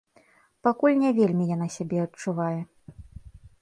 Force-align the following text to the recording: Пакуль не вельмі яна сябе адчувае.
Пакуль 0.67 0.97
не 1.03 1.11
вельмі 1.19 1.45
яна 1.55 1.67
сябе 1.77 1.97
адчувае. 2.09 2.55